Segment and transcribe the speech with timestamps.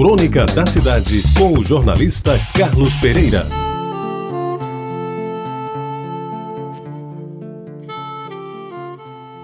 [0.00, 3.44] Crônica da Cidade, com o jornalista Carlos Pereira.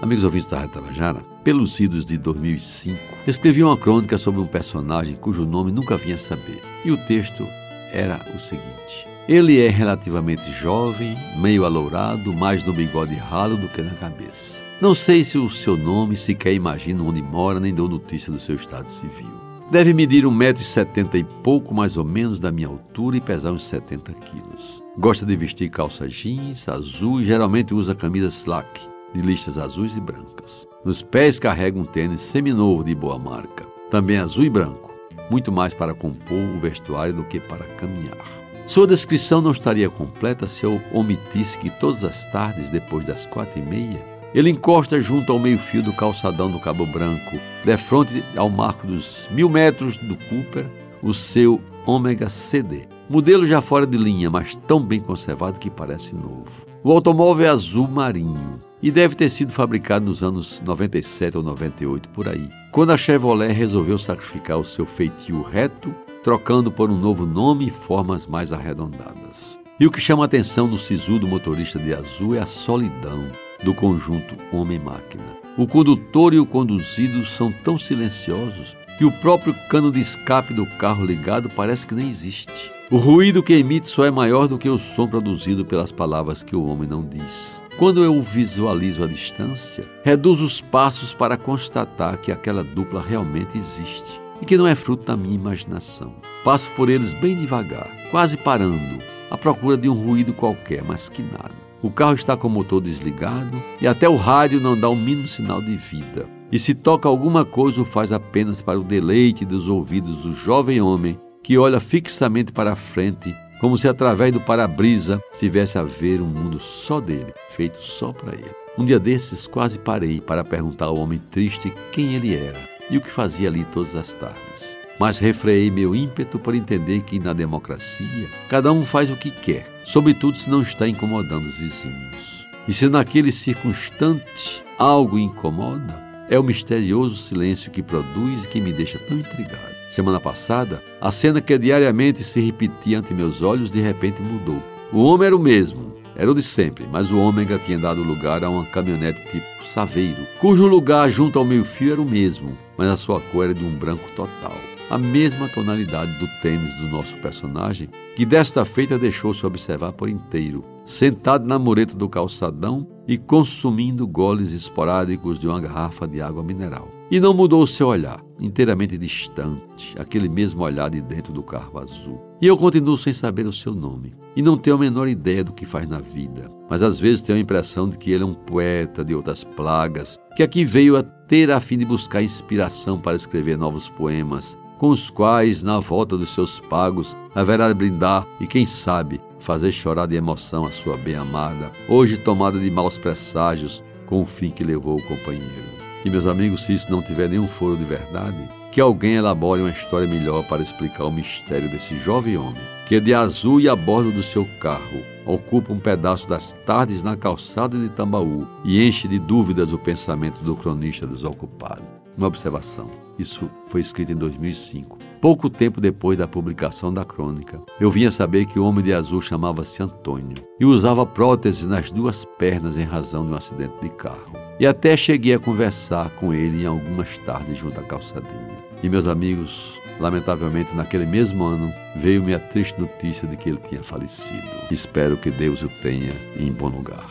[0.01, 2.97] Amigos ouvintes da Rádio Tabajara, pelos idos de 2005,
[3.27, 6.59] escrevi uma crônica sobre um personagem cujo nome nunca vinha saber.
[6.83, 7.47] E o texto
[7.93, 13.83] era o seguinte: Ele é relativamente jovem, meio alourado, mais no bigode ralo do que
[13.83, 14.59] na cabeça.
[14.81, 18.55] Não sei se o seu nome sequer imagino onde mora, nem dou notícia do seu
[18.55, 19.46] estado civil.
[19.69, 23.51] Deve medir um metro e setenta pouco, mais ou menos, da minha altura e pesar
[23.51, 24.81] uns 70 quilos.
[24.97, 28.79] Gosta de vestir calça jeans azul e geralmente usa camisas slack,
[29.13, 30.65] de listas azuis e brancas.
[30.85, 34.95] Nos pés carrega um tênis seminovo de boa marca, também azul e branco,
[35.29, 38.25] muito mais para compor o vestuário do que para caminhar.
[38.65, 43.59] Sua descrição não estaria completa se eu omitisse que todas as tardes, depois das quatro
[43.59, 48.85] e meia, ele encosta junto ao meio-fio do calçadão do Cabo Branco, defronte ao marco
[48.85, 50.65] dos mil metros do Cooper,
[51.01, 52.87] o seu Ômega CD.
[53.09, 56.65] Modelo já fora de linha, mas tão bem conservado que parece novo.
[56.83, 62.09] O automóvel é azul marinho e deve ter sido fabricado nos anos 97 ou 98
[62.09, 67.25] por aí, quando a Chevrolet resolveu sacrificar o seu feitio reto, trocando por um novo
[67.25, 69.57] nome e formas mais arredondadas.
[69.79, 73.25] E o que chama a atenção no sisu do motorista de azul é a solidão
[73.63, 75.23] do conjunto homem-máquina.
[75.57, 80.65] O condutor e o conduzido são tão silenciosos que o próprio cano de escape do
[80.77, 82.71] carro ligado parece que nem existe.
[82.89, 86.55] O ruído que emite só é maior do que o som produzido pelas palavras que
[86.55, 87.61] o homem não diz.
[87.77, 93.57] Quando eu o visualizo à distância, reduzo os passos para constatar que aquela dupla realmente
[93.57, 96.15] existe e que não é fruto da minha imaginação.
[96.43, 101.21] Passo por eles bem devagar, quase parando, à procura de um ruído qualquer, mas que
[101.21, 101.66] nada.
[101.81, 105.27] O carro está com o motor desligado e até o rádio não dá o mínimo
[105.27, 106.27] sinal de vida.
[106.51, 110.81] E se toca alguma coisa, o faz apenas para o deleite dos ouvidos do jovem
[110.81, 116.21] homem que olha fixamente para a frente, como se através do para-brisa tivesse a ver
[116.21, 118.51] um mundo só dele, feito só para ele.
[118.77, 122.59] Um dia desses, quase parei para perguntar ao homem triste quem ele era
[122.89, 127.19] e o que fazia ali todas as tardes mas refreei meu ímpeto por entender que
[127.19, 132.47] na democracia cada um faz o que quer, sobretudo se não está incomodando os vizinhos.
[132.67, 138.73] E se naquele circunstante algo incomoda, é o misterioso silêncio que produz e que me
[138.73, 139.77] deixa tão intrigado.
[139.89, 144.61] Semana passada, a cena que diariamente se repetia ante meus olhos de repente mudou.
[144.91, 148.43] O homem era o mesmo, era o de sempre, mas o ômega tinha dado lugar
[148.43, 152.97] a uma caminhonete tipo Saveiro, cujo lugar junto ao meio-fio era o mesmo, mas a
[152.97, 154.57] sua cor era de um branco total
[154.89, 160.63] a mesma tonalidade do tênis do nosso personagem, que desta feita deixou-se observar por inteiro,
[160.85, 166.89] sentado na mureta do calçadão e consumindo goles esporádicos de uma garrafa de água mineral.
[167.11, 171.79] E não mudou o seu olhar, inteiramente distante, aquele mesmo olhar de dentro do carro
[171.79, 172.21] azul.
[172.41, 175.53] E eu continuo sem saber o seu nome, e não tenho a menor ideia do
[175.53, 178.33] que faz na vida, mas às vezes tenho a impressão de que ele é um
[178.33, 183.15] poeta de outras plagas, que aqui veio a ter a fim de buscar inspiração para
[183.15, 188.47] escrever novos poemas, com os quais, na volta dos seus pagos, haverá de brindar e,
[188.47, 194.21] quem sabe, fazer chorar de emoção a sua bem-amada, hoje tomada de maus presságios com
[194.21, 195.77] o fim que levou o companheiro.
[196.05, 199.71] E, meus amigos, se isso não tiver nenhum foro de verdade, que alguém elabore uma
[199.71, 204.11] história melhor para explicar o mistério desse jovem homem, que de azul e a bordo
[204.11, 209.19] do seu carro ocupa um pedaço das tardes na calçada de Tambaú e enche de
[209.19, 212.06] dúvidas o pensamento do cronista desocupado.
[212.17, 212.89] Uma observação:
[213.19, 217.61] isso foi escrito em 2005, pouco tempo depois da publicação da crônica.
[217.79, 222.25] Eu vinha saber que o homem de azul chamava-se Antônio e usava próteses nas duas
[222.25, 224.33] pernas em razão de um acidente de carro.
[224.59, 228.57] E até cheguei a conversar com ele em algumas tardes junto à calçadinha.
[228.81, 233.83] E meus amigos, lamentavelmente naquele mesmo ano, veio-me a triste notícia de que ele tinha
[233.83, 234.47] falecido.
[234.71, 237.07] Espero que Deus o tenha em bom lugar.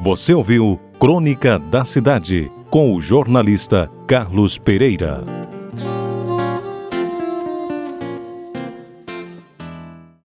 [0.00, 5.39] Você ouviu Crônica da Cidade com o jornalista Carlos Pereira.